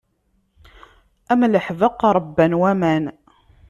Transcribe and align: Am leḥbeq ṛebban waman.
Am 1.31 1.41
leḥbeq 1.53 1.99
ṛebban 2.15 2.53
waman. 2.61 3.03